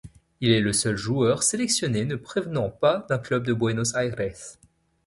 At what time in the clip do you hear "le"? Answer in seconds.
0.61-0.73